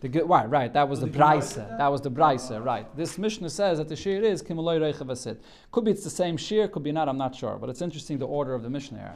[0.00, 0.72] The good, right, right.
[0.72, 1.56] That was the brisa.
[1.56, 1.78] that?
[1.78, 2.86] That was the brisa, right.
[2.96, 5.38] This Mishnah says that the shear is kimaloy reichav asid.
[5.72, 7.08] Could be it's the same shear, could be not.
[7.08, 9.14] I'm not sure, but it's interesting the order of the Mishnah here.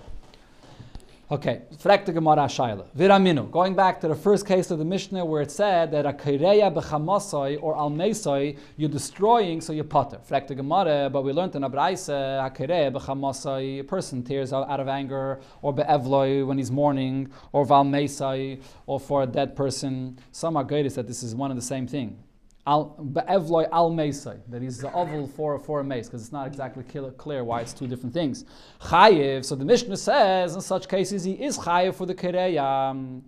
[1.33, 2.85] Okay, frek Gemara Shaila.
[2.95, 3.51] Viraminu.
[3.51, 6.71] Going back to the first case of the Mishnah where it said that a kaireya
[6.71, 10.19] bechamasoi or almeisoi you're destroying, so you potter.
[10.29, 14.79] Frek Gemara, but we learned in Abraisa a kaireya bechamasoi a person tears out, out
[14.79, 20.19] of anger or be'evloi when he's mourning or valmeisoi or for a dead person.
[20.33, 22.23] Some are that this is one and the same thing.
[22.65, 26.85] Be'evloi al mesai, that he's the oval for, for a mace, because it's not exactly
[26.85, 28.45] clear, why it's two different things.
[28.81, 33.23] Chayiv, so the Mishnah says in such cases he is chayiv for the kireya.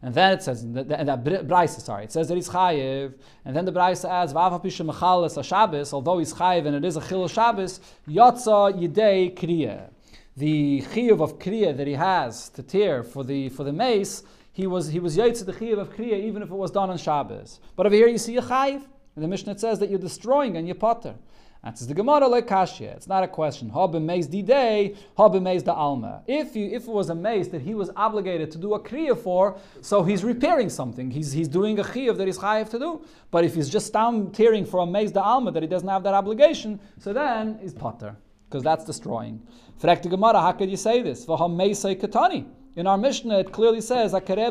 [0.00, 3.64] And then it says, and that Braisa, sorry, it says that he's chayiv, and then
[3.64, 7.00] the Braisa adds, V'av hapisha mechalis a Shabbos, although he's chayiv and it is a
[7.00, 9.90] chil Shabbos, yotza yidei kriya.
[10.36, 14.22] The chiyuv of kriya that he has to tear for the for the mace,
[14.58, 16.98] he was he was yaitz the chiyuv of kriya even if it was done on
[16.98, 17.60] Shabbos.
[17.76, 18.82] But over here you see a chayiv,
[19.14, 21.14] and the Mishnah says that you're destroying and you potter.
[21.62, 22.96] Answers the Gemara like Kashya.
[22.96, 23.68] It's not a question.
[23.70, 26.24] Habe maze di day, habe maze da alma.
[26.26, 29.16] If you, if it was a maze that he was obligated to do a kriya
[29.16, 31.08] for, so he's repairing something.
[31.08, 33.04] He's, he's doing a chiyuv that he's chayiv to do.
[33.30, 36.02] But if he's just down tearing for a maze da alma that he doesn't have
[36.02, 38.16] that obligation, so then he's potter
[38.48, 39.40] because that's destroying.
[39.80, 41.26] Frek the Gemara, how could you say this?
[41.26, 42.46] V'ham meisai katani.
[42.78, 44.48] In our Mishnah, it clearly says and still it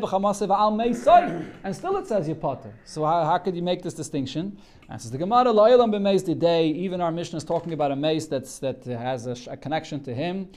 [2.08, 2.74] says Yepotter.
[2.84, 4.58] So how, how could you make this distinction?
[4.90, 6.68] Answers the Gemara, Lo'ilam b'meis day.
[6.68, 10.13] Even our Mishnah is talking about a mace that's, that has a, a connection to
[10.13, 10.50] him.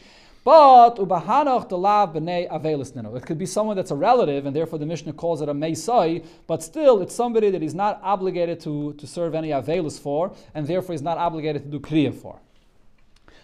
[0.42, 3.14] But ubahanach delav b'nei avelis nino.
[3.14, 6.26] It could be someone that's a relative, and therefore the Mishnah calls it a meisai.
[6.48, 10.66] But still, it's somebody that he's not obligated to, to serve any avelis for, and
[10.66, 12.40] therefore he's not obligated to do kriya for.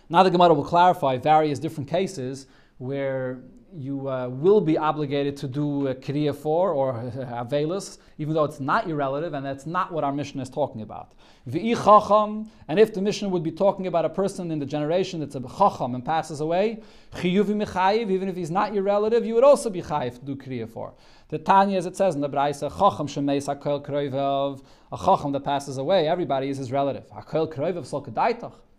[0.09, 3.39] Now the Gemara will clarify various different cases where
[3.74, 8.87] you uh, will be obligated to do kriya for or avelus, even though it's not
[8.87, 11.12] your relative, and that's not what our Mishnah is talking about.
[11.46, 15.40] And if the Mishnah would be talking about a person in the generation that's a
[15.40, 16.83] chacham and passes away,
[17.22, 20.94] even if he's not your relative, you would also be chayiv to do kriya for.
[21.29, 25.44] The Tanya, as it says in the Braisa, chacham shemeis hakel kroivav, a chacham that
[25.44, 27.09] passes away, everybody is his relative.
[27.11, 28.02] Hakel kroivav sol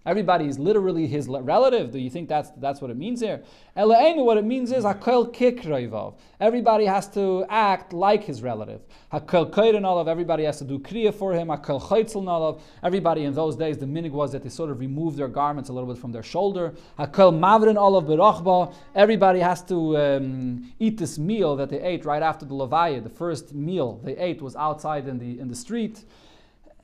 [0.07, 1.91] Everybody is literally his relative.
[1.91, 3.43] Do you think that's that's what it means here?
[3.75, 4.85] What it means is.
[6.39, 8.79] Everybody has to act like his relative.
[9.11, 11.51] Everybody has to do kriya for him.
[12.83, 15.73] Everybody in those days, the minig was that they sort of remove their garments a
[15.73, 16.73] little bit from their shoulder.
[16.97, 18.73] Mavrin olav berachba.
[18.95, 23.03] Everybody has to um, eat this meal that they ate right after the levaya.
[23.03, 26.05] The first meal they ate was outside in the in the street.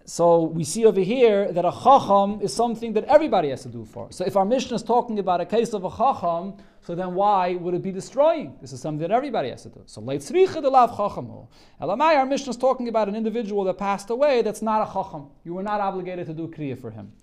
[0.06, 3.86] So we see over here that a chacham is something that everybody has to do
[3.86, 4.12] for.
[4.12, 7.56] So if our Mishnah is talking about a case of a chacham, so then why
[7.56, 8.58] would it be destroying?
[8.60, 9.82] This is something that everybody has to do.
[9.86, 10.02] So.
[10.02, 11.48] Elamai,
[12.18, 15.30] our Mishnah is talking about an individual that passed away that's not a chacham.
[15.46, 17.14] You were not obligated to do kriya for him.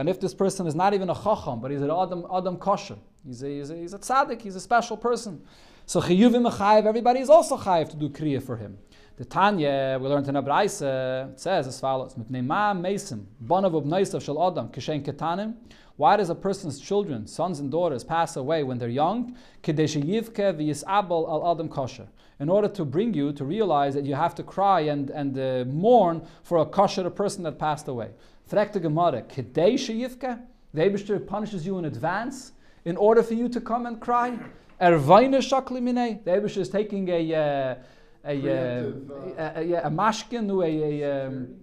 [0.00, 2.96] And if this person is not even a chacham, but he's an adam, adam kosher,
[3.24, 5.40] he's a, he's, a, he's a tzaddik, he's a special person.
[5.86, 8.78] So chiyuvim everybody is also chayiv to do kriya for him.
[9.16, 15.54] The Tanya, we learned in a Braise, it says as follows, ubneisav shel adam, ketanim,
[15.96, 19.36] why does a person's children, sons and daughters, pass away when they're young?
[19.64, 22.08] al adam kosher.
[22.40, 25.64] In order to bring you to realize that you have to cry and, and uh,
[25.70, 28.10] mourn for a kosher person that passed away.
[28.50, 30.40] Frekte Gemara, The
[30.74, 32.50] Abishter punishes you in advance
[32.84, 34.36] in order for you to come and cry.
[34.80, 37.32] Ervaine shakli The Abishter is taking a...
[37.32, 37.76] Uh,
[38.24, 38.92] a, uh,
[39.38, 41.56] a, a, a mashkin, a, a um,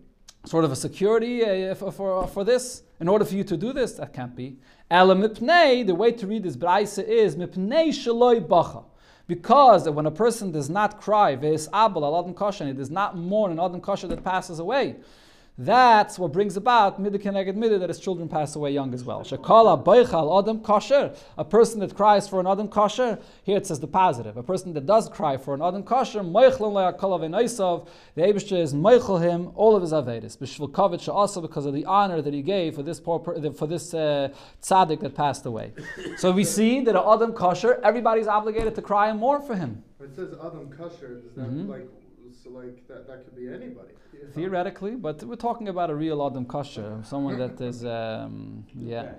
[0.46, 3.74] sort of a security uh, for, for, for, this, in order for you to do
[3.74, 3.94] this?
[3.94, 4.58] That can't be.
[4.90, 8.84] Ela mipnei, the way to read this braise is mipnei shaloi bacha.
[9.28, 13.18] Because when a person does not cry, ve'es abel al adam kosher, he does not
[13.18, 14.98] mourn an adam kosher that passes away,
[15.66, 19.22] that's what brings about midah keneged midah that his children pass away young as well.
[19.22, 23.20] Shekala boichal adam kosher, a person that cries for an adam kosher.
[23.44, 24.38] Here it says the positive.
[24.38, 27.88] A person that does cry for an adam kosher, moichlon le'akol aveinaisav.
[28.16, 30.36] The Eibushter is moichel him all of his avedis.
[30.38, 34.30] B'shvilkovit also because of the honor that he gave for this poor for this uh,
[34.64, 35.74] tzaddik that passed away.
[36.18, 39.84] so we see that an adam kosher, everybody's obligated to cry and mourn for him.
[40.00, 41.22] It says adam kosher.
[41.22, 41.70] Does that mm-hmm.
[41.70, 41.88] like
[42.44, 43.94] so like that, that could be anybody?
[44.34, 49.14] theoretically, but we're talking about a real Adam Kosher, someone that is, um, yeah.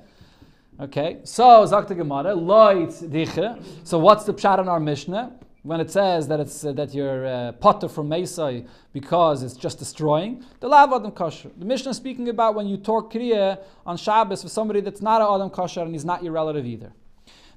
[0.81, 3.61] Okay, so Zakta Gemara, Loit Diche.
[3.85, 5.33] So what's the pshat in our Mishnah?
[5.65, 9.79] When it says that it's uh, that you're uh, potter from Mesai because it's just
[9.79, 11.51] destroying, the lav Adam Kosher.
[11.57, 15.21] The Mishnah is speaking about when you talk Kriya on Shabbos with somebody that's not
[15.21, 16.93] an Adam Kosher and he's not your relative either.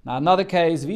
[0.06, 0.94] Now another case, and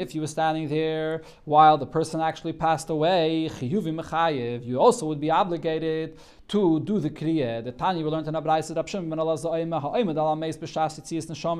[0.00, 5.30] if you were standing there while the person actually passed away, you also would be
[5.30, 6.16] obligated
[6.48, 7.62] to do the kriya.
[7.62, 8.72] The Tanya we learned in Abraisa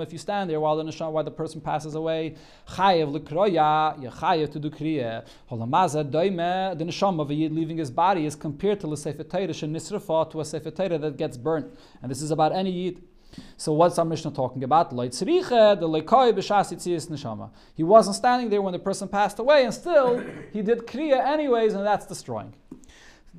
[0.02, 2.34] If you stand there while the neshama, while the person passes away,
[2.70, 5.26] chayev lekroya, you chayev to do kriya.
[5.50, 9.22] Holamaza doime, the neshama of a yid leaving his body is compared to the sefer
[9.22, 13.02] Torah nisrafa to a sefer that gets burnt, and this is about any yid.
[13.56, 14.90] So what's our Mishnah talking about?
[14.90, 14.96] The.
[17.74, 21.74] He wasn't standing there when the person passed away, and still he did kriya anyways,
[21.74, 22.54] and that's destroying.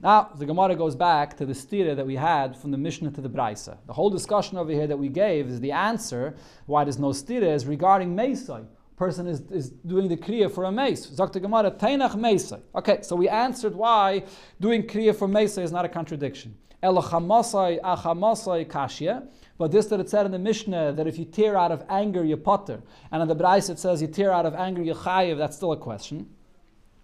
[0.02, 3.22] Now, the Gemara goes back to the stira that we had from the Mishnah to
[3.22, 3.78] the Braisa.
[3.86, 7.54] The whole discussion over here that we gave is the answer why there's no stira
[7.54, 8.66] is regarding Mesai.
[8.98, 11.08] Person is, is doing the kriya for a mace.
[11.08, 12.62] Zakta Gemara, Tainach Mesai.
[12.76, 14.24] Okay, so we answered why
[14.60, 16.56] doing kriya for Mesai is not a contradiction.
[16.82, 19.28] Elachamasai achamasai kashya.
[19.58, 22.24] But this that it said in the Mishnah that if you tear out of anger,
[22.24, 22.82] you potter.
[23.12, 25.38] And in the Braisa it says you tear out of anger, you chayiv.
[25.38, 26.30] That's still a question.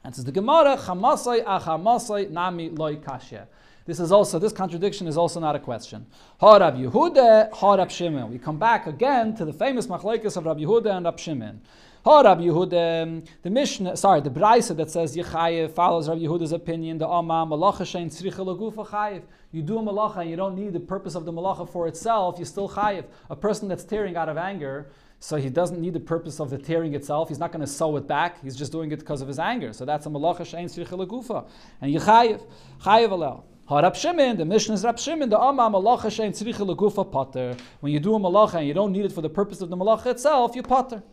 [0.04, 3.46] And says the Gemara, chamasai ah achamasai nami loy kashya.
[3.86, 6.06] This is also this contradiction is also not a question.
[6.40, 8.32] Ha Rab Yehuda, Ha Rab Shimon.
[8.32, 11.62] We come back again to the famous machlekes of Rab Yehuda and Rab Shimon.
[12.10, 16.54] Ha Rab Yehuda, um, the Mishnah, sorry, the Brisa that says Yechayev follows Rab Yehuda's
[16.54, 16.98] opinion.
[16.98, 19.22] The Amma malacha shein tzricha lagufa chayev.
[19.52, 22.40] You do a malacha and you don't need the purpose of the malacha for itself.
[22.40, 23.06] You still chayev.
[23.30, 24.90] A person that's tearing out of anger.
[25.20, 27.30] So he doesn't need the purpose of the tearing itself.
[27.30, 28.42] He's not going to sew it back.
[28.42, 29.72] He's just doing it because of his anger.
[29.72, 31.48] So that's a malacha shein lagufa.
[31.80, 32.42] And Yechayev,
[32.82, 33.44] chayev alel.
[33.70, 37.56] Rab Shimon, the Mishnah is Rab Shimon, the Amma malacha shein tzricha lagufa potter.
[37.82, 39.78] When you do a malacha and you don't need it for the purpose of the
[39.78, 41.04] malacha itself, you potter.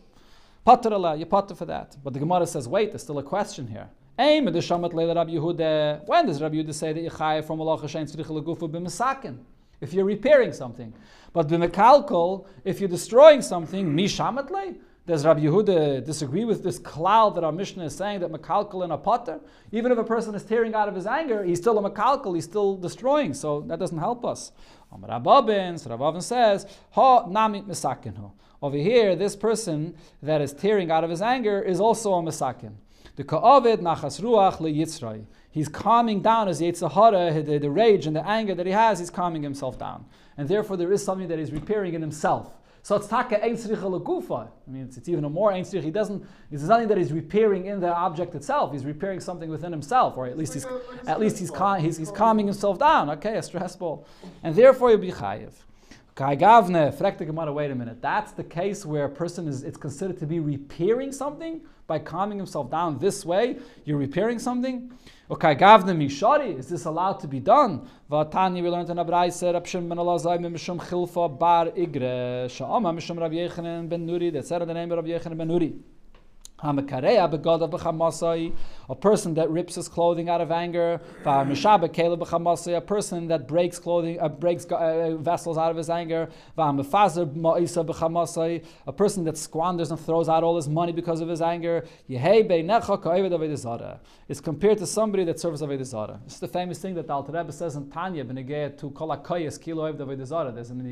[0.67, 1.95] Potter Allah, you potter for that.
[2.03, 3.87] But the Gemara says, wait, there's still a question here.
[4.17, 9.37] When does Rabbi Yehuda say that you from malacha shein tzricha b'misakin?
[9.79, 10.93] If you're repairing something,
[11.31, 14.73] but b'mekalkol, if you're destroying something, mishamat le.
[15.05, 18.91] Does Rabbi Yehuda disagree with this cloud that our Mishnah is saying that makalkal and
[18.91, 19.39] a potter?
[19.71, 22.43] Even if a person is tearing out of his anger, he's still a makalkal, he's
[22.43, 24.51] still destroying, so that doesn't help us.
[24.91, 28.33] Rabbi Avin, so says, Ha namit misakinhu.
[28.61, 32.73] Over here, this person that is tearing out of his anger is also a misakin.
[33.15, 35.25] The ka'avid nachas ruach leyitzrai.
[35.51, 38.99] He's calming down his yetzer hara, the, the rage and the anger that he has,
[38.99, 40.05] he's calming himself down.
[40.37, 42.53] And therefore, there is something that he's repairing in himself.
[42.83, 44.47] So it's taka legufa.
[44.47, 45.83] I mean, it's, it's even a more ein tzricha.
[45.83, 46.25] He doesn't.
[46.51, 48.71] It's nothing that he's repairing in the object itself.
[48.71, 51.37] He's repairing something within himself, or at least he's Like a- like a at least
[51.39, 53.09] he's, cal- he's, he's calming himself down.
[53.09, 54.07] Okay, a stress ball,
[54.41, 55.51] and therefore you'll be chayiv.
[56.17, 58.01] Kai gavne, the wait a minute.
[58.01, 62.39] That's the case where a person is, it's considered to be repairing something by calming
[62.39, 63.57] himself down this way.
[63.85, 64.91] You're repairing something.
[65.29, 67.87] Okay, gavne mishari, is this allowed to be done?
[68.09, 73.19] Vatani, we learned in Abraisa, Rab Shimon ben Elazar, mishum chilfa bar igre, sha'ama mishum
[73.19, 75.77] Rav Yochanan ben Nuri, that said in the name of Rav ben Nuri.
[76.59, 76.73] A
[78.99, 80.99] person that rips his clothing out of anger.
[81.23, 86.27] A person that breaks clothing, uh, breaks uh, vessels out of his anger.
[86.57, 86.83] A
[88.91, 91.85] person that squanders and throws out all his money because of his anger.
[92.09, 92.87] It's
[94.41, 96.19] compared to somebody that serves avodah zarah.
[96.25, 98.23] It's the famous thing that the Alter Rebbe says in Tanya.
[98.23, 98.47] There's an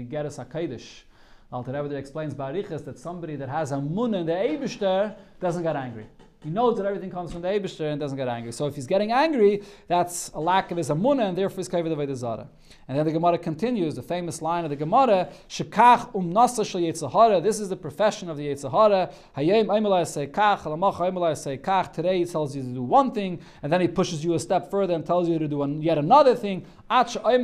[0.08, 1.06] igeres hakodesh.
[1.52, 5.76] Alter Rebbe explains Barichas that somebody that has a mun in the Eibishter doesn't get
[5.76, 6.08] angry.
[6.44, 8.52] He knows that everything comes from the Eibishter and doesn't get angry.
[8.52, 11.88] So if he's getting angry, that's a lack of his amuna and therefore he's kavod
[11.88, 12.48] avodah zara.
[12.88, 17.12] And then the Gemara continues, the famous line of the Gemara, Shekach umnasa shel Yetzer
[17.12, 17.42] Hara.
[17.42, 19.12] This is the profession of the Yetzer Hara.
[19.36, 21.92] Hayem aimelai say kach, halamach aimelai say kach.
[21.92, 24.70] Today he tells you to do one thing, and then he pushes you a step
[24.70, 26.64] further and tells you to do yet another thing.
[26.90, 27.40] Until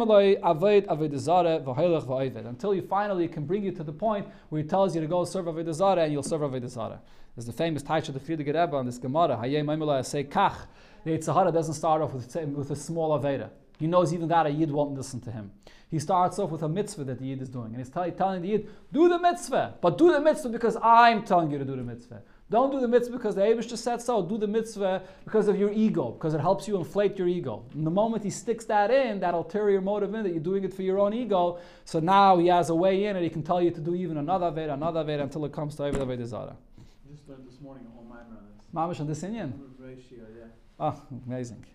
[2.76, 5.46] you finally can bring you to the point where he tells you to go serve
[5.46, 7.02] avodah zara, and you'll serve avodah zara.
[7.36, 9.38] There's the famous Taisha the Frierdiker Rebbe on this Gemara.
[9.38, 10.68] Aimelai say kach.
[11.04, 13.50] The Yetzer Hara doesn't start off with, with a small aveda.
[13.80, 15.52] He knows even that a Yid won't listen to him.
[15.90, 17.68] He starts off with a mitzvah that the Yid is doing.
[17.68, 21.24] And he's tell, telling the Yid, do the mitzvah, but do the mitzvah because I'm
[21.24, 22.22] telling you to do the mitzvah.
[22.52, 24.22] Don't do the mitzvah because the Abish just said so.
[24.22, 27.64] Do the mitzvah because of your ego, because it helps you inflate your ego.
[27.74, 30.74] And the moment he sticks that in, that ulterior motive in, that you're doing it
[30.74, 33.62] for your own ego, so now he has a way in and he can tell
[33.62, 36.58] you to do even another Veda, another Veda until it comes to Aveda Veda Zara.
[36.78, 38.66] I just learned this morning a whole mind on this.
[38.76, 39.54] Mamish on this inyan.
[39.80, 40.48] Ratio, yeah.
[40.78, 41.66] Oh, amazing.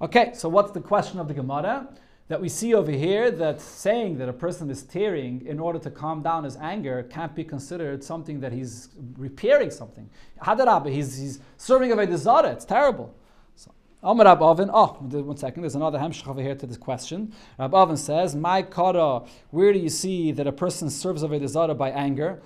[0.00, 1.86] Okay, so what's the question of the Gemara?
[2.28, 5.90] That we see over here that saying that a person is tearing in order to
[5.90, 10.08] calm down his anger can't be considered something that he's repairing something.
[10.42, 12.46] Hadarabba, he's, he's serving of a desire.
[12.46, 13.14] It's terrible.
[13.56, 13.70] So,
[14.02, 17.34] Rab Avin, oh, one second, there's another hemshach over here to this question.
[17.58, 21.38] Rab Avin says, My kara, where do you see that a person serves of a
[21.38, 22.40] desire by anger?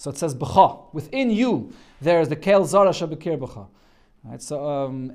[0.00, 0.94] So it says b'cha.
[0.94, 3.66] Within you, there is the kel zara shabikir b'cha.
[4.22, 5.10] Right, so um.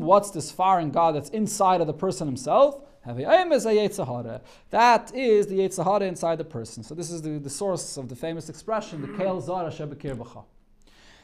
[0.00, 2.82] What's this foreign god that's inside of the person himself?
[3.04, 3.16] That
[5.14, 6.82] is the Yetzer Hara inside the person.
[6.84, 10.44] So this is the, the source of the famous expression, the kel zara shabikir b'cha.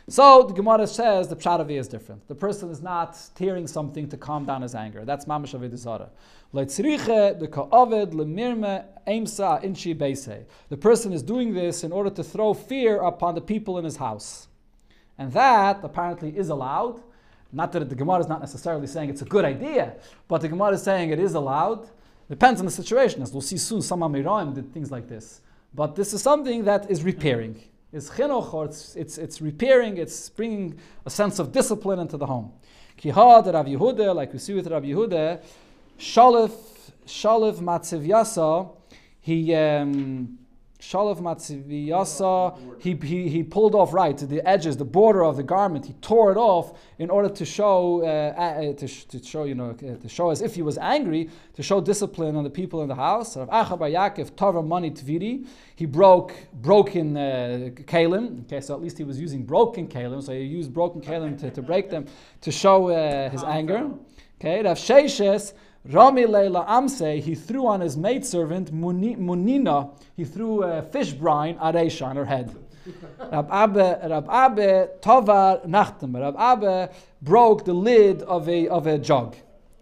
[0.09, 2.27] So the Gemara says the pshat is different.
[2.27, 5.05] The person is not tearing something to calm down his anger.
[5.05, 6.09] That's mamash avodah zara.
[6.55, 9.93] Leitzriche the ka'aved lemirme aimsa inchi.
[9.93, 13.97] The person is doing this in order to throw fear upon the people in his
[13.97, 14.49] house,
[15.19, 17.03] and that apparently is allowed.
[17.53, 19.95] Not that the Gemara is not necessarily saying it's a good idea,
[20.29, 21.89] but the Gemara is saying it is allowed.
[22.29, 23.23] Depends on the situation.
[23.23, 25.41] As we'll see soon, some Amoraim did things like this.
[25.75, 27.63] But this is something that is repairing.
[27.91, 32.27] It's chinuch, or it's, it's, it's repairing, it's bringing a sense of discipline into the
[32.27, 32.53] home.
[32.99, 35.43] Kihad, Rav Yehuda, like we see with Rav Yehuda,
[35.99, 36.53] Shalif,
[37.07, 38.71] Shalif Matziv Yasa,
[39.21, 40.39] he, um,
[40.81, 45.43] Shalif Matziviyasa, he, he, he pulled off right to the edges, the border of the
[45.43, 45.87] garment.
[45.87, 49.71] He tore it off in order to show, uh, uh, to, to show, you know,
[49.71, 52.89] uh, to show as if he was angry, to show discipline on the people in
[52.89, 53.37] the house.
[53.37, 55.45] Rav Acha Bar Yaakov Tara Mani Tviri.
[55.75, 58.45] He broke broken uh, kalim.
[58.45, 60.23] Okay, so at least he was using broken kalim.
[60.23, 62.07] So he used broken kalim to, to break them
[62.43, 63.91] to show uh, his anger.
[64.41, 65.55] Okay, Rav Sheishes.
[65.91, 72.07] Rami Leila Amse, he threw on his maidservant Munina, he threw uh, fish brine, Aresha,
[72.07, 72.55] on her head.
[73.33, 76.15] Rab Abbe, Rab Abbe, Tovar Nachtem.
[76.21, 79.35] Rab Abbe broke the lid of a, of a jug.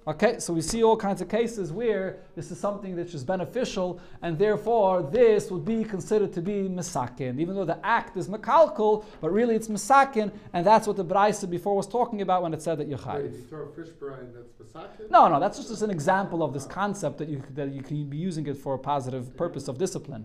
[0.08, 4.00] Okay, so we see all kinds of cases where this is something that is beneficial,
[4.22, 9.04] and therefore this would be considered to be misakin, even though the act is makalkal,
[9.20, 12.62] but really it's misakin, and that's what the Braisa before was talking about when it
[12.62, 13.32] said that you're Wait, chayiv.
[13.32, 15.10] you throw a fish brine, that's Masakin?
[15.10, 18.16] No, no, that's just an example of this concept that you that you can be
[18.16, 20.24] using it for a positive purpose of discipline.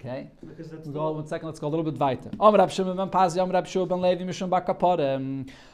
[0.00, 0.30] Okay.
[0.40, 1.46] Because that's We the go one second.
[1.46, 2.30] Let's go a little bit weiter.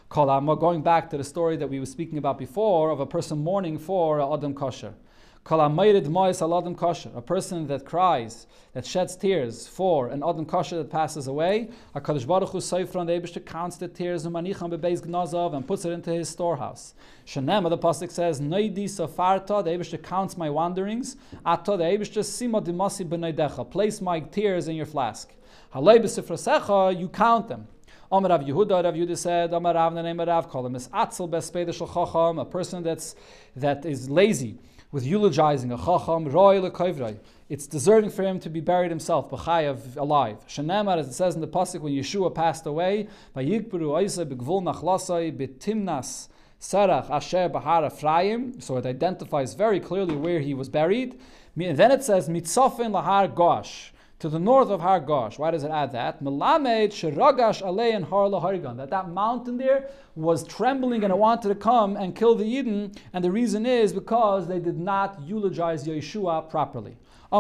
[0.09, 3.39] Kol Going back to the story that we were speaking about before of a person
[3.39, 4.95] mourning for a Adam kosher.
[5.43, 5.61] Kol.
[5.61, 11.71] A person that cries, that sheds tears for an Adam kosher that passes away.
[11.95, 15.91] Hakadosh Baruch Hu Seifron, the Eibishter counts the tears umanicham bebeis gnazav and puts it
[15.91, 16.95] into his storehouse.
[17.27, 19.65] Shanema, the pasuk says, Noidi safarta.
[19.65, 21.17] The Eibishter counts my wanderings.
[21.45, 23.69] Ato, the Eibishter sima dimasi b'neidecha.
[23.71, 25.33] Place my tears in your flask.
[25.75, 27.67] Halei b'sifrasecha, you count them.
[28.11, 31.89] Amar Rav Yehuda, Rav Yehuda said, Amar Rav, of Rav, him is Atzel Bespeda Shel
[31.89, 33.17] Chacham, a person that's
[33.57, 34.59] that is lazy
[34.93, 37.19] with eulogizing a Chacham, Roy Lekoivrei.
[37.49, 40.39] It's deserving for him to be buried himself, B'chayav, alive.
[40.47, 45.37] Shanamar, as it says in the pasuk, when Yeshua passed away, Vayikberu Oisa B'gvul Nachlasai
[45.37, 46.29] B'timnas
[46.61, 48.61] Sarach Asher Bahar Ephraim.
[48.61, 51.19] So it identifies very clearly where he was buried.
[51.59, 55.39] And then it says Mitzofin Lahar Gosh to the north of Har Gosh.
[55.39, 56.23] Why does it add that?
[56.23, 58.77] Melamed Shiragash Alein Har Laharigan.
[58.79, 62.97] That that mountain there was trembling and wanted to come and kill the Yidden.
[63.13, 66.97] And the reason is because they did not eulogize Yeshua properly.
[67.33, 67.35] A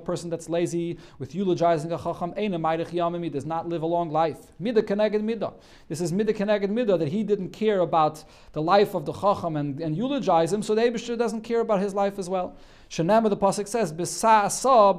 [0.00, 3.22] person that's lazy with eulogizing a Chacham.
[3.22, 4.38] He does not live a long life.
[4.58, 5.52] Mida Keneged Mida.
[5.88, 9.56] This is Mida Keneged Mida that he didn't care about the life of the Chacham
[9.56, 12.56] and, and eulogize him, so the Abishur doesn't care about his life as well.
[12.92, 13.94] Shanema, the pasuk says.
[14.10, 14.92] Sa'asa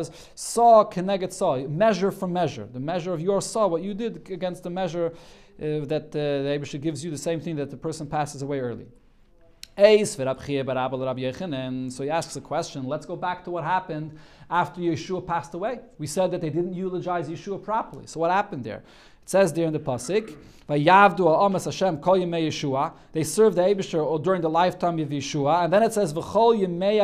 [0.00, 2.61] is saw keneged saw, measure for measure.
[2.66, 5.10] The measure of your saw, what you did against the measure uh,
[5.86, 8.86] that uh, the Abishur gives you, the same thing that the person passes away early.
[9.74, 10.02] So he
[12.10, 12.84] asks a question.
[12.84, 14.18] Let's go back to what happened
[14.50, 15.80] after Yeshua passed away.
[15.98, 18.06] We said that they didn't eulogize Yeshua properly.
[18.06, 18.82] So what happened there?
[19.22, 20.36] It says there in the pasuk,
[20.68, 25.72] "Vayavdu Hashem kol yemei Yeshua." They served the Eibushter during the lifetime of Yeshua, and
[25.72, 26.98] then it says, "V'chol yemei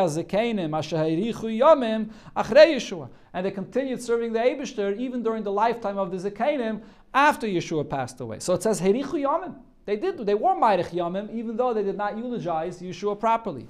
[1.58, 6.30] yomim achrei Yeshua." And they continued serving the Eibushter even during the lifetime of the
[6.30, 6.82] zakenim
[7.14, 8.38] after Yeshua passed away.
[8.40, 9.54] So it says, "Herichu yomim."
[9.88, 10.18] They did.
[10.18, 13.66] They were Mairich Yamim, even though they did not eulogize Yeshua properly.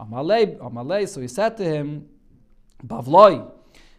[0.00, 1.06] Amalei, Amalei.
[1.06, 2.08] So he said to him,
[2.86, 3.50] Bavloi,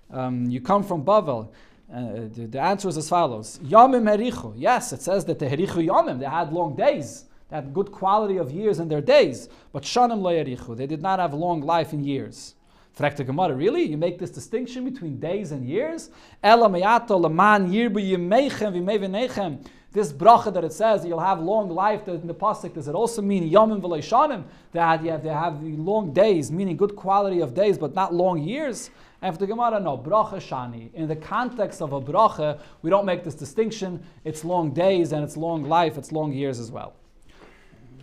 [0.10, 1.50] um, you come from Bavel.
[1.92, 4.54] Uh, the, the answer is as follows: Yamim herichu.
[4.56, 6.20] Yes, it says that the herichu yamim.
[6.20, 7.26] They had long days.
[7.50, 9.50] They had good quality of years in their days.
[9.74, 10.78] But shanim lo yerichu.
[10.78, 12.54] They did not have long life in years.
[12.96, 13.84] Frekte Gemara, really?
[13.84, 16.10] You make this distinction between days and years?
[16.44, 19.66] Ela meyato leman yirbu yimeichem v'meivenechem.
[19.92, 22.94] This bracha that it says that you'll have long life in the pasuk, does it
[22.94, 24.44] also mean yomim v'leishanim?
[24.74, 28.40] That have, they have the long days, meaning good quality of days, but not long
[28.44, 28.92] years?
[29.22, 30.94] And for the Gemara, no, bracha shani.
[30.94, 34.04] In the context of a bracha, we don't make this distinction.
[34.24, 36.94] It's long days and it's long life, it's long years as well.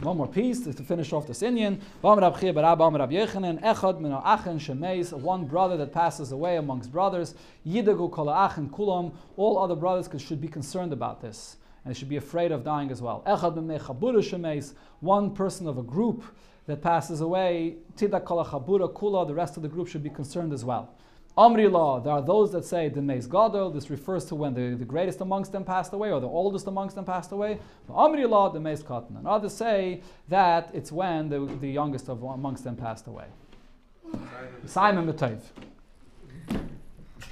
[0.01, 1.81] One more piece to finish off this inyan.
[2.03, 2.19] One
[5.47, 7.35] brother that passes away amongst brothers.
[9.37, 12.91] All other brothers should be concerned about this and they should be afraid of dying
[12.91, 13.23] as well.
[15.01, 16.25] One person of a group
[16.67, 20.95] that passes away, the rest of the group should be concerned as well.
[21.37, 24.75] Amri law, there are those that say the Meis Gadol, this refers to when the,
[24.75, 27.59] the greatest amongst them passed away or the oldest amongst them passed away.
[27.91, 29.19] Amri law, the Meis Katan.
[29.19, 33.27] And others say that it's when the, the youngest of amongst them passed away.
[34.65, 35.41] Simon Matayv.